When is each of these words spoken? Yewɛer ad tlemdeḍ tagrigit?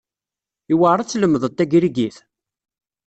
Yewɛer 0.69 0.97
ad 0.99 1.07
tlemdeḍ 1.09 1.43
tagrigit? 1.53 2.17